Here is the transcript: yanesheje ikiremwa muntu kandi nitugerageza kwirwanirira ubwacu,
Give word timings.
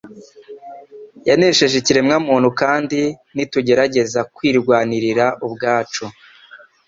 yanesheje 1.27 1.75
ikiremwa 1.77 2.15
muntu 2.27 2.49
kandi 2.61 2.99
nitugerageza 3.35 4.19
kwirwanirira 4.35 5.25
ubwacu, 5.45 6.03